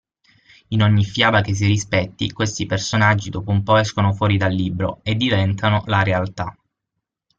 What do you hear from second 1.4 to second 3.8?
che si rispetti questi personaggi dopo un po'